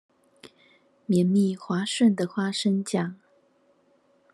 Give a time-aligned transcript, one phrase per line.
[1.05, 3.13] 綿密滑順的花生醬